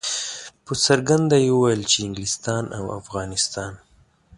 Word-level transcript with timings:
په 0.65 0.73
څرګنده 0.85 1.37
یې 1.45 1.51
ویل 1.59 1.81
چې 1.91 1.97
انګلستان 2.05 2.63
او 2.77 2.85
افغانستان. 2.99 3.73